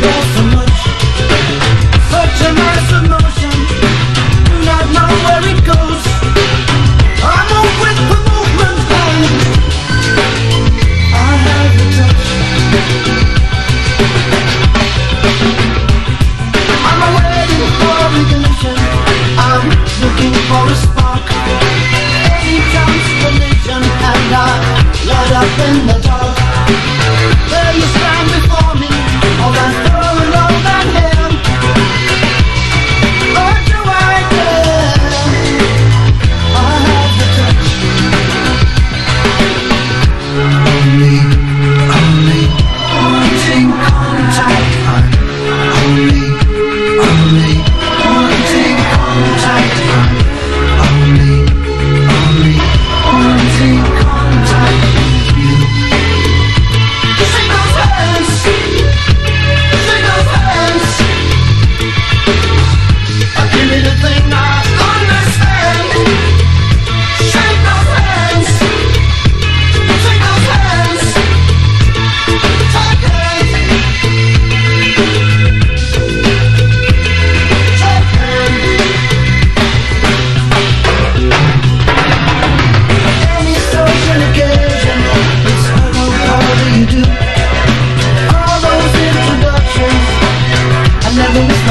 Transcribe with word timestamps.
That's 0.00 0.53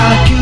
I 0.05 0.32